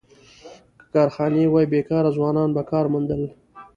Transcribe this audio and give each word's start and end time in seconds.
که 0.79 0.85
کارخانې 0.93 1.43
وای، 1.49 1.65
بېکاره 1.73 2.11
ځوانان 2.17 2.49
به 2.55 2.61
کار 2.71 2.85
موندل. 2.93 3.21